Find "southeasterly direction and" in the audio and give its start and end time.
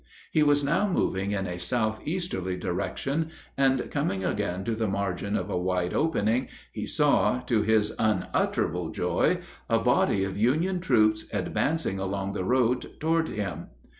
1.59-3.91